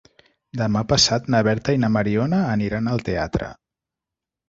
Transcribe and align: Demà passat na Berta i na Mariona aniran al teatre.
Demà 0.61 0.81
passat 0.93 1.29
na 1.35 1.43
Berta 1.49 1.77
i 1.79 1.81
na 1.85 1.91
Mariona 1.99 2.43
aniran 2.57 2.93
al 2.97 3.07
teatre. 3.11 3.55